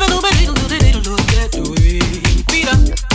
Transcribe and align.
Little 0.00 0.22
bit, 0.22 0.34
little 0.40 0.54
bit, 0.54 0.82
little 0.82 1.02
bit, 1.02 1.04
little 1.04 1.16
bit, 1.16 1.54
little 1.54 1.74
bit. 1.74 2.90
do, 2.96 3.09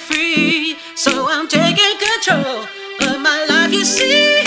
free, 0.00 0.76
so 0.94 1.28
I'm 1.28 1.46
taking 1.46 1.96
control 1.98 2.64
of 3.08 3.20
my 3.20 3.46
life. 3.48 3.72
You 3.72 3.84
see. 3.84 4.39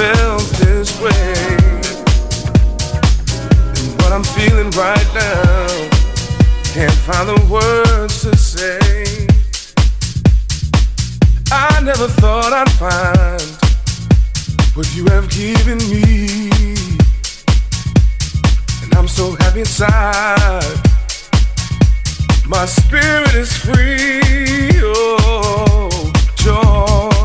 Felt 0.00 0.48
this 0.64 0.98
way. 0.98 1.34
And 3.76 3.88
what 4.00 4.12
I'm 4.16 4.24
feeling 4.24 4.70
right 4.70 5.08
now, 5.12 5.66
can't 6.72 6.98
find 7.06 7.28
the 7.28 7.40
words 7.50 8.22
to 8.22 8.34
say. 8.34 9.26
I 11.52 11.82
never 11.82 12.08
thought 12.20 12.52
I'd 12.60 12.72
find 12.84 13.48
what 14.74 14.88
you 14.96 15.04
have 15.12 15.28
given 15.28 15.78
me. 15.92 16.50
And 18.82 18.94
I'm 18.94 19.08
so 19.08 19.32
happy 19.42 19.60
inside. 19.60 20.78
My 22.46 22.64
spirit 22.64 23.34
is 23.34 23.54
free. 23.54 24.80
Oh, 24.82 26.12
joy. 26.36 27.19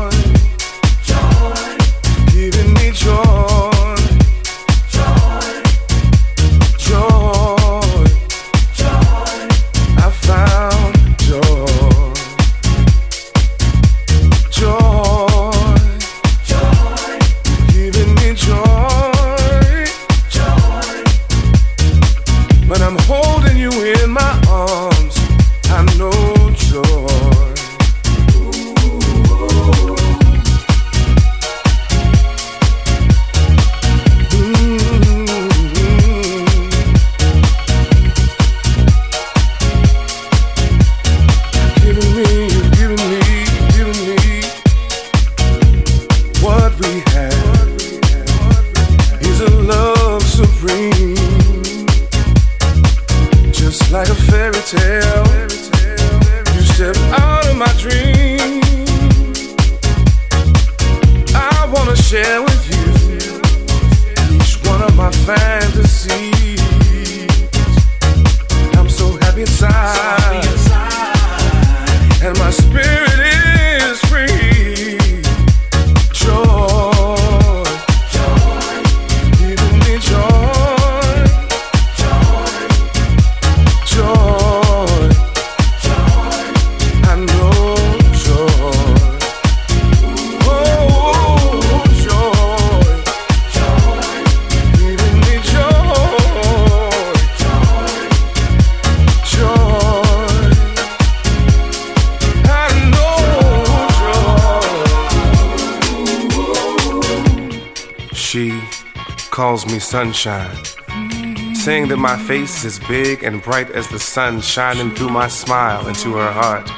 Sunshine, 109.86 110.64
saying 111.54 111.86
that 111.86 111.96
my 111.96 112.18
face 112.18 112.64
is 112.64 112.80
big 112.80 113.22
and 113.22 113.40
bright 113.40 113.70
as 113.70 113.86
the 113.86 114.00
sun 114.00 114.40
shining 114.40 114.92
through 114.92 115.10
my 115.10 115.28
smile 115.28 115.86
into 115.86 116.12
her 116.14 116.32
heart. 116.32 116.68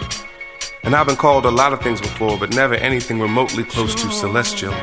And 0.82 0.94
I've 0.94 1.06
been 1.06 1.16
called 1.16 1.46
a 1.46 1.50
lot 1.50 1.72
of 1.72 1.80
things 1.80 2.02
before, 2.02 2.38
but 2.38 2.54
never 2.54 2.74
anything 2.74 3.18
remotely 3.18 3.64
close 3.64 3.94
to 3.94 4.10
celestial. 4.12 4.74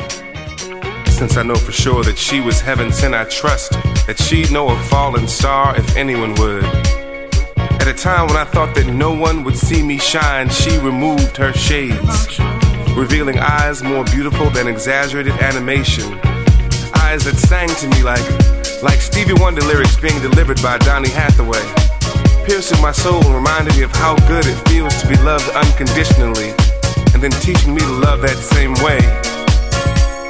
Since 1.05 1.37
I 1.37 1.43
know 1.43 1.55
for 1.55 1.71
sure 1.71 2.03
that 2.03 2.17
she 2.17 2.41
was 2.41 2.61
heaven 2.61 2.91
sent, 2.91 3.13
I 3.13 3.25
trust 3.25 3.73
that 4.07 4.17
she'd 4.19 4.51
know 4.51 4.69
a 4.69 4.79
fallen 4.85 5.27
star 5.27 5.77
if 5.77 5.95
anyone 5.95 6.33
would. 6.35 6.63
At 7.79 7.87
a 7.87 7.93
time 7.93 8.25
when 8.25 8.37
I 8.37 8.45
thought 8.45 8.73
that 8.73 8.87
no 8.87 9.13
one 9.13 9.43
would 9.43 9.55
see 9.55 9.83
me 9.83 9.99
shine, 9.99 10.49
she 10.49 10.79
removed 10.79 11.37
her 11.37 11.53
shades, 11.53 12.39
revealing 12.95 13.37
eyes 13.37 13.83
more 13.83 14.03
beautiful 14.05 14.49
than 14.49 14.67
exaggerated 14.67 15.33
animation 15.33 16.19
eyes 17.05 17.23
that 17.23 17.37
sang 17.37 17.69
to 17.69 17.85
me 17.93 18.01
like, 18.01 18.25
like 18.81 18.97
Stevie 18.97 19.37
Wonder 19.37 19.61
lyrics 19.61 19.95
being 19.95 20.17
delivered 20.25 20.57
by 20.61 20.77
Donny 20.79 21.09
Hathaway, 21.09 21.61
piercing 22.49 22.81
my 22.81 22.91
soul 22.91 23.21
and 23.21 23.35
reminding 23.35 23.77
me 23.77 23.83
of 23.83 23.93
how 23.93 24.17
good 24.25 24.45
it 24.47 24.57
feels 24.65 24.89
to 25.01 25.05
be 25.05 25.17
loved 25.21 25.45
unconditionally, 25.53 26.49
and 27.13 27.21
then 27.21 27.29
teaching 27.45 27.77
me 27.77 27.81
to 27.81 27.95
love 28.01 28.25
that 28.25 28.39
same 28.41 28.73
way. 28.81 28.97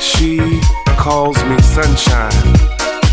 She 0.04 0.60
calls 1.00 1.40
me 1.48 1.56
sunshine, 1.64 2.44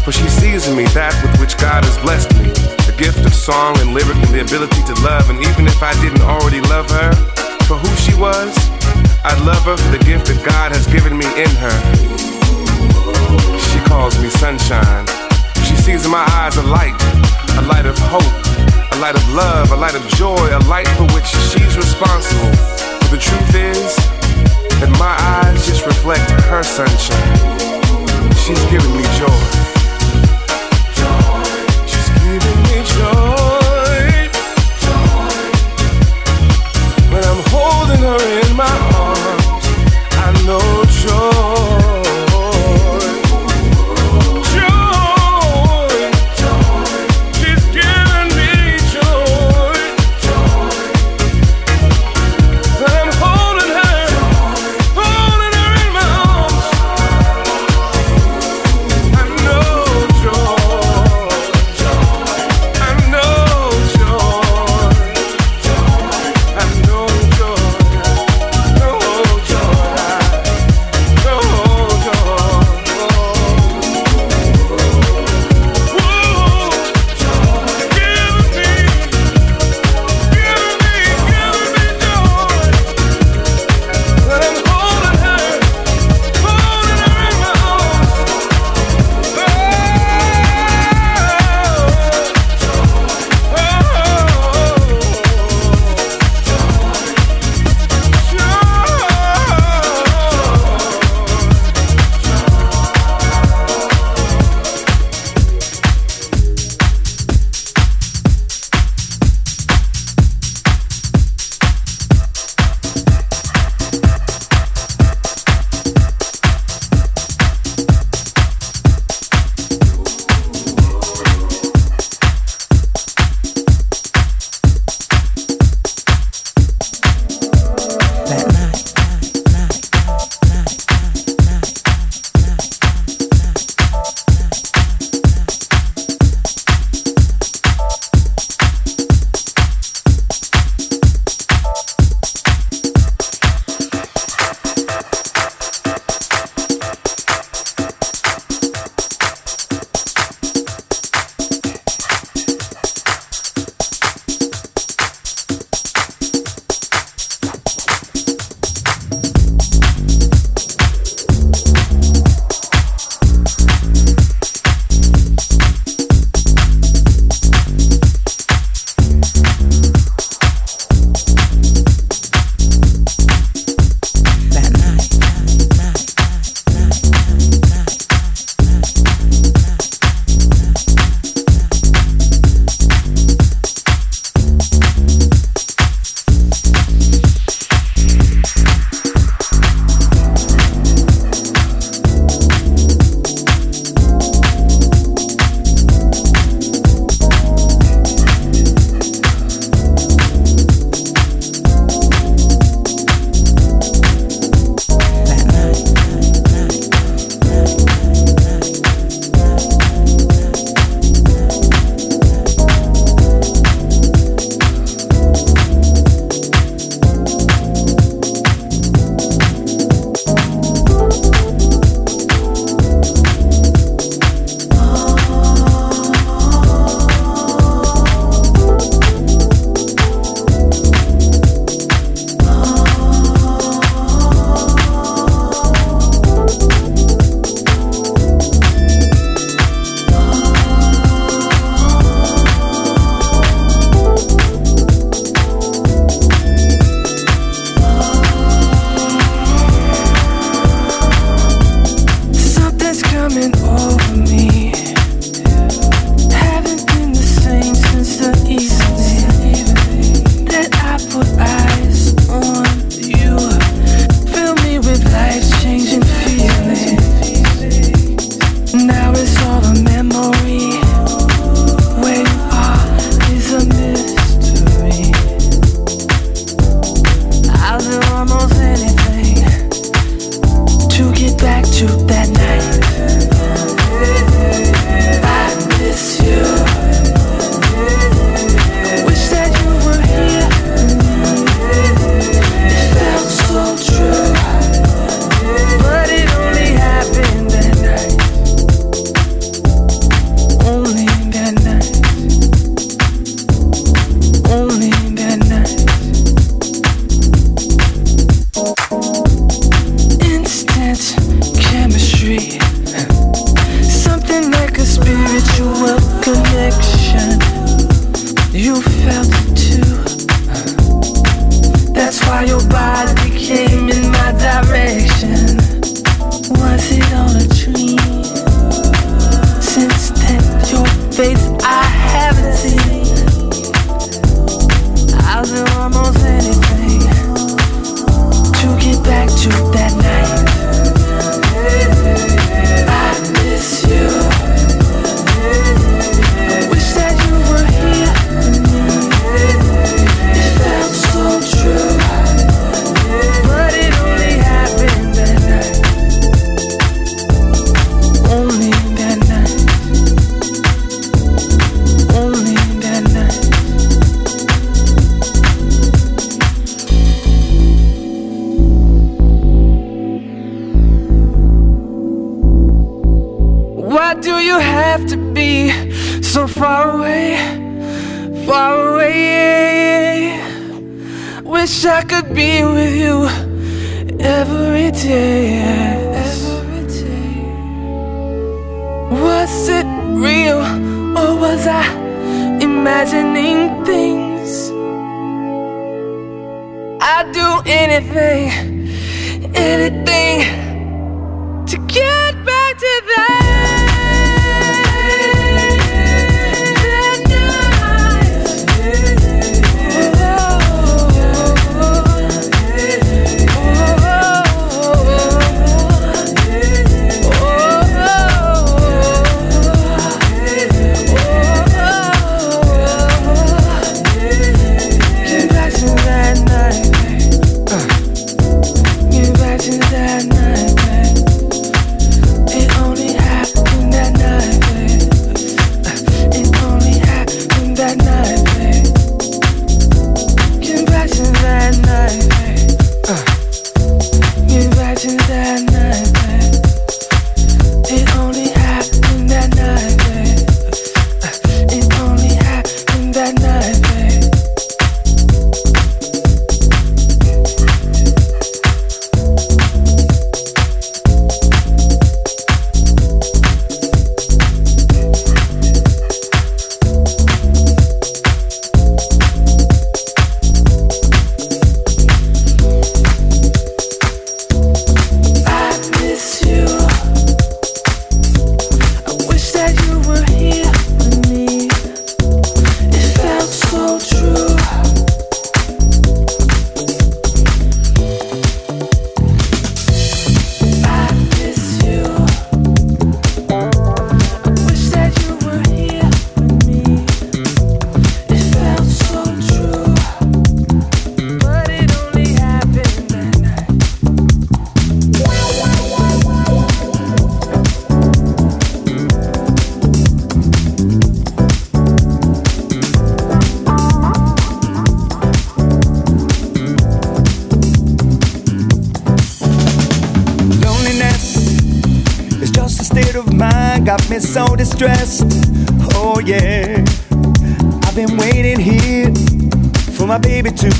for 0.03 0.11
she 0.11 0.27
sees 0.27 0.67
in 0.67 0.75
me 0.75 0.91
that 0.99 1.15
with 1.23 1.39
which 1.39 1.55
God 1.63 1.87
has 1.87 1.97
blessed 2.03 2.35
me, 2.43 2.51
the 2.91 2.95
gift 2.99 3.23
of 3.23 3.33
song 3.33 3.79
and 3.79 3.95
lyric 3.95 4.19
and 4.27 4.35
the 4.35 4.43
ability 4.43 4.83
to 4.91 4.95
love, 5.07 5.31
and 5.31 5.39
even 5.39 5.71
if 5.71 5.79
I 5.83 5.95
didn't 6.03 6.27
already 6.27 6.61
love 6.67 6.91
her 6.91 7.15
for 7.71 7.79
who 7.79 7.93
she 7.95 8.15
was, 8.19 8.51
I'd 9.23 9.39
love 9.47 9.63
her 9.71 9.79
for 9.79 9.91
the 9.95 10.03
gift 10.03 10.27
that 10.35 10.43
God 10.43 10.75
has 10.75 10.91
given 10.91 11.15
me 11.15 11.31
in 11.39 11.53
her 11.63 12.32
calls 13.93 14.19
me 14.23 14.31
sunshine. 14.31 15.07
She 15.67 15.77
sees 15.77 16.05
in 16.07 16.11
my 16.11 16.25
eyes 16.41 16.57
a 16.57 16.63
light, 16.63 16.97
a 17.59 17.63
light 17.69 17.87
of 17.87 17.97
hope, 17.99 18.37
a 18.93 18.99
light 19.01 19.15
of 19.15 19.29
love, 19.33 19.71
a 19.71 19.77
light 19.77 19.95
of 19.95 20.07
joy, 20.17 20.49
a 20.51 20.63
light 20.67 20.89
for 20.97 21.07
which 21.15 21.27
she's 21.51 21.77
responsible. 21.77 22.51
But 23.01 23.11
the 23.11 23.19
truth 23.19 23.55
is 23.55 23.97
that 24.81 24.91
my 24.99 25.15
eyes 25.37 25.67
just 25.67 25.85
reflect 25.85 26.31
her 26.51 26.63
sunshine. 26.63 27.39
She's 28.35 28.63
giving 28.71 28.97
me 28.97 29.05
joy. 29.21 29.82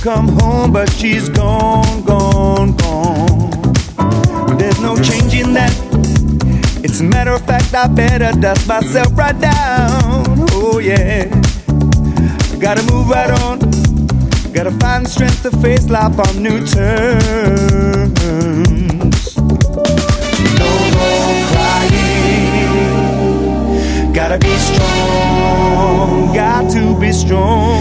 Come 0.03 0.29
home, 0.41 0.73
but 0.73 0.91
she's 0.95 1.29
gone, 1.29 2.03
gone, 2.03 2.77
gone. 2.77 3.51
There's 4.59 4.81
no 4.81 4.97
changing 4.97 5.55
that. 5.55 5.73
It's 6.83 6.99
a 7.01 7.05
matter 7.05 7.31
of 7.31 7.47
fact, 7.47 7.73
I 7.73 7.87
better 7.87 8.33
dust 8.41 8.67
myself 8.67 9.17
right 9.17 9.39
down. 9.39 10.25
Oh, 10.51 10.81
yeah. 10.81 11.27
Gotta 12.59 12.83
move 12.93 13.11
right 13.11 13.31
on. 13.43 13.61
Gotta 14.53 14.73
find 14.81 15.07
strength 15.07 15.43
to 15.43 15.53
face 15.59 15.89
life 15.89 16.19
on 16.19 16.43
new 16.43 16.67
terms. 16.67 18.19
No 20.59 20.71
more 20.97 21.47
crying. 21.53 22.83
Gotta 24.13 24.39
be 24.39 24.57
strong. 24.57 26.35
Got 26.35 26.73
to 26.73 26.99
be 26.99 27.13
strong 27.13 27.72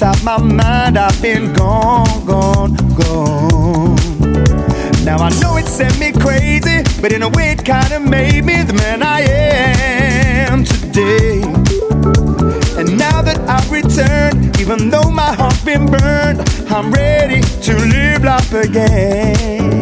Inside 0.00 0.22
my 0.22 0.38
mind, 0.38 0.96
I've 0.96 1.20
been 1.20 1.52
gone, 1.54 2.24
gone, 2.24 2.76
gone. 2.94 3.96
Now 5.04 5.16
I 5.16 5.30
know 5.40 5.56
it 5.56 5.66
sent 5.66 5.98
me 5.98 6.12
crazy, 6.12 6.84
but 7.02 7.10
in 7.10 7.24
a 7.24 7.28
way 7.28 7.50
it 7.50 7.64
kinda 7.64 7.98
made 7.98 8.44
me 8.44 8.62
the 8.62 8.74
man 8.74 9.02
I 9.02 9.22
am 9.22 10.62
today. 10.62 11.42
And 12.78 12.96
now 12.96 13.22
that 13.22 13.40
I've 13.48 13.68
returned, 13.72 14.60
even 14.60 14.88
though 14.88 15.10
my 15.10 15.32
heart's 15.32 15.64
been 15.64 15.86
burned, 15.86 16.48
I'm 16.70 16.92
ready 16.92 17.40
to 17.66 17.74
live 17.74 18.22
life 18.22 18.54
again. 18.54 19.80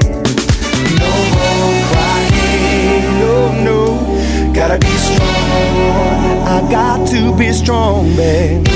No 0.96 1.12
more 1.37 1.74
crying, 1.92 3.05
no, 3.20 3.35
no, 3.68 4.52
gotta 4.55 4.79
be 4.79 4.96
strong. 4.96 6.48
I 6.57 6.66
got 6.70 7.07
to 7.09 7.37
be 7.37 7.52
strong, 7.52 8.16
babe. 8.16 8.66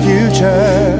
Future, 0.00 0.96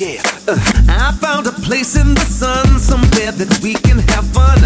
Yeah, 0.00 0.22
uh, 0.48 0.56
I 0.88 1.12
found 1.20 1.46
a 1.46 1.52
place 1.52 1.94
in 1.94 2.14
the 2.14 2.24
sun, 2.24 2.78
somewhere 2.78 3.32
that 3.32 3.60
we 3.62 3.74
can 3.74 3.98
have 3.98 4.24
fun. 4.32 4.58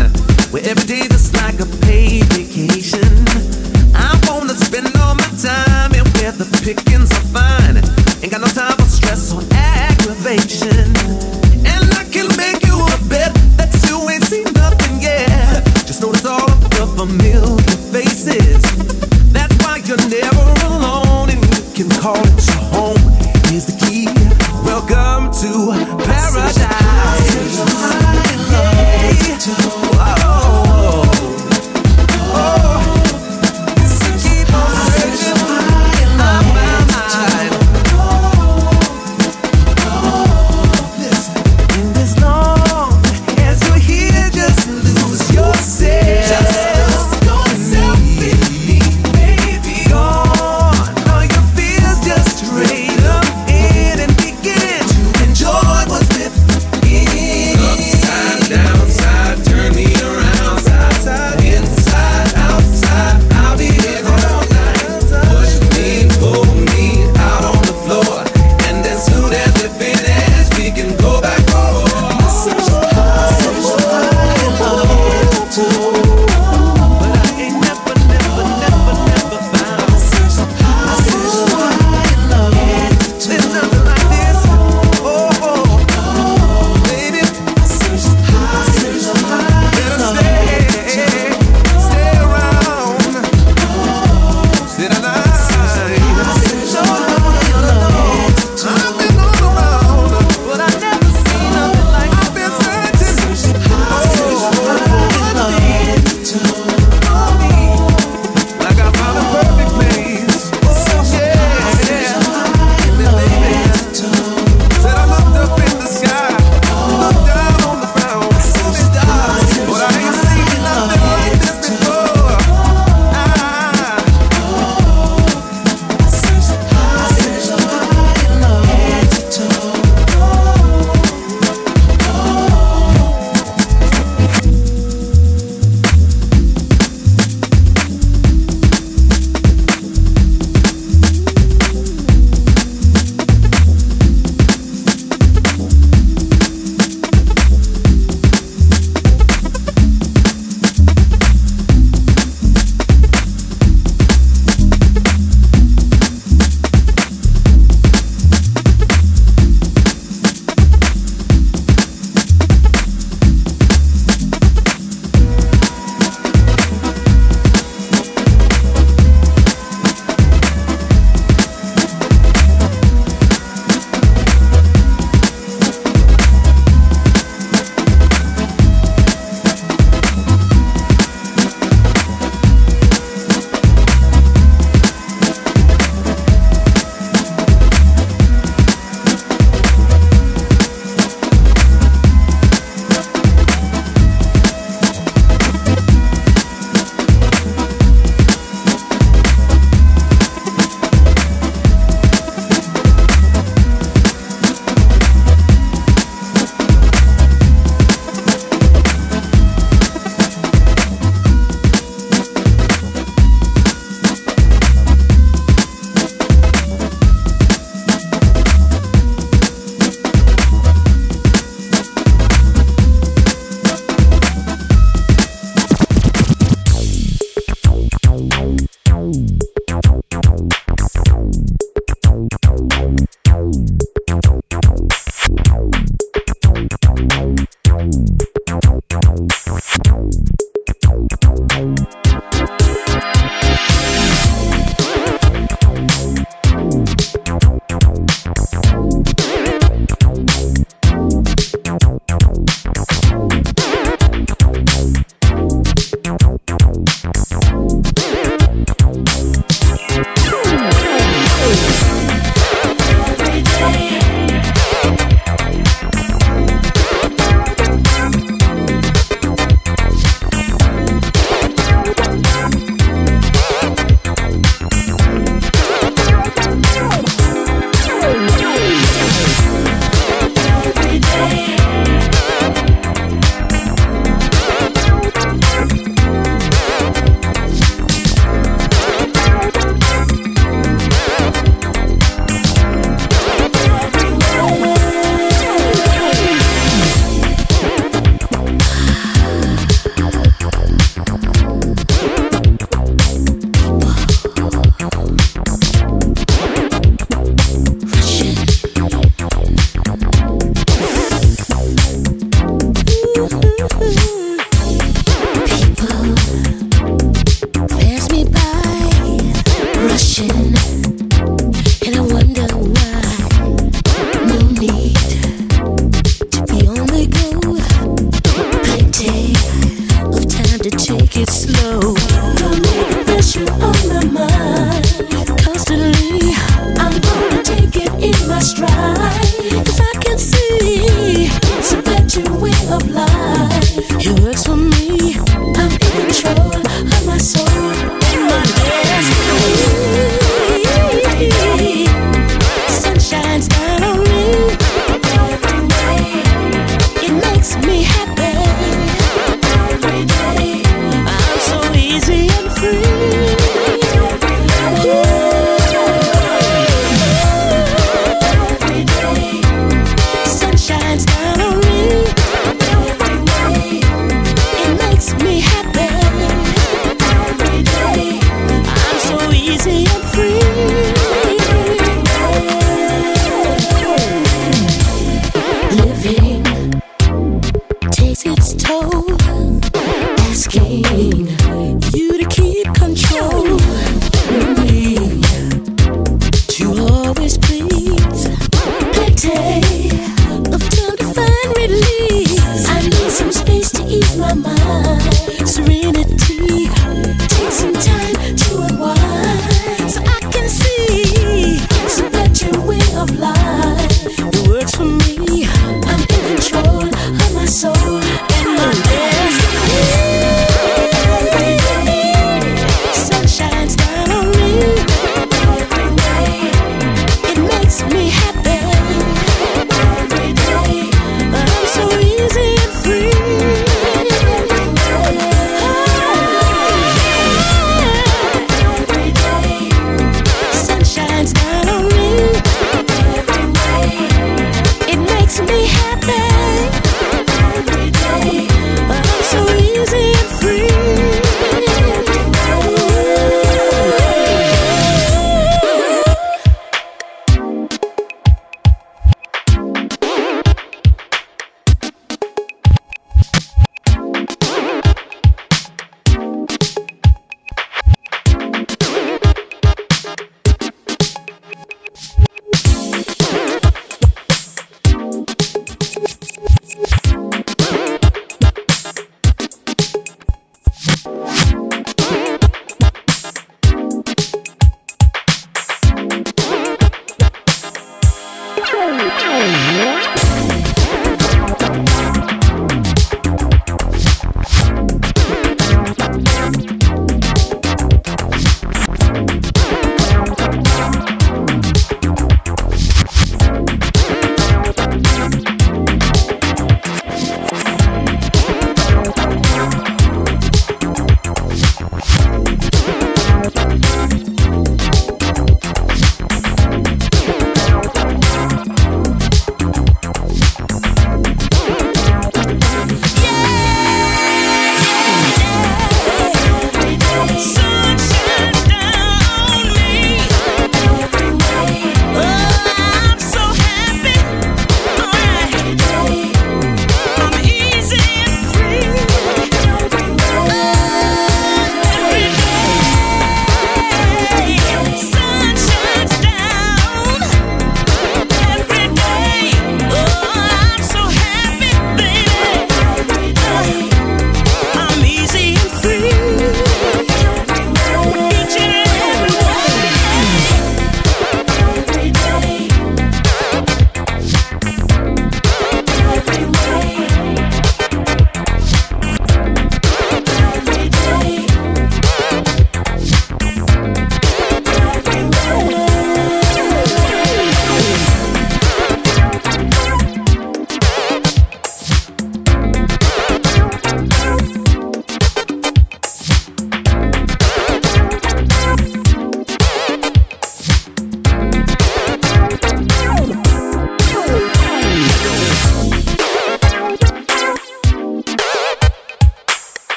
Where 0.52 0.62
every 0.62 0.86
day 0.86 1.00
is 1.12 1.34
like 1.34 1.58
a 1.58 1.66
paid 1.82 2.22
vacation. 2.34 3.02
I 3.96 4.14
wanna 4.30 4.54
spend 4.54 4.96
all 4.96 5.16
my 5.16 5.26
time 5.42 5.90
and 5.90 6.06
where 6.14 6.30
the 6.30 6.46
pickings 6.62 7.10
are 7.10 7.26
fine. 7.34 7.78
Ain't 8.22 8.30
got 8.30 8.42
no 8.42 8.46
time 8.46 8.76
for 8.76 8.86
stress 8.86 9.32
or 9.32 9.42
aggravation. 9.50 11.33